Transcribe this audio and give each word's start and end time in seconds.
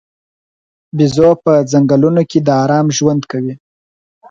بیزو 0.97 1.29
په 1.43 1.51
ځنګلونو 1.71 2.21
کې 2.29 2.39
د 2.47 2.49
آرام 2.63 2.87
ژوند 2.97 3.21
کوي. 3.31 3.53